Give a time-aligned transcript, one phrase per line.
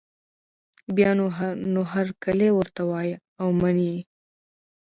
[0.95, 1.09] بیا
[1.75, 3.99] نو هرکلی ورته وايي او مني یې